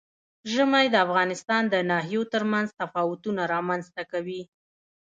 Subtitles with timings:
[0.53, 4.41] ژمی د افغانستان د ناحیو ترمنځ تفاوتونه رامنځ ته کوي.